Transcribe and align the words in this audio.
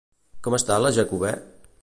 Com 0.47 0.55
està 0.59 0.79
la 0.85 0.93
Jacobè? 0.97 1.37